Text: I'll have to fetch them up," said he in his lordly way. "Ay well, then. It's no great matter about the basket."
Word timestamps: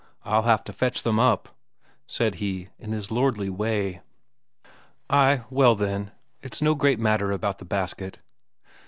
I'll 0.25 0.41
have 0.41 0.63
to 0.63 0.73
fetch 0.73 1.03
them 1.03 1.19
up," 1.19 1.47
said 2.07 2.33
he 2.41 2.69
in 2.79 2.91
his 2.91 3.11
lordly 3.11 3.51
way. 3.51 4.01
"Ay 5.11 5.43
well, 5.51 5.75
then. 5.75 6.09
It's 6.41 6.59
no 6.59 6.73
great 6.73 6.97
matter 6.97 7.31
about 7.31 7.59
the 7.59 7.65
basket." 7.65 8.17